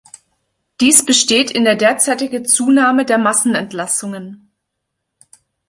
[0.79, 4.49] Dies besteht in der derzeitige Zunahme der Massenentlassungen.